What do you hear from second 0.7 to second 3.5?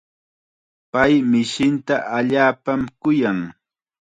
Pay mishinta allaapam kuyan.